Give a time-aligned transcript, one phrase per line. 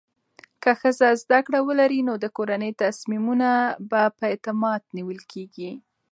[0.61, 3.49] که ښځه زده کړه ولري، نو د کورنۍ تصمیمونه
[4.19, 5.71] په اعتماد نیول کېږي.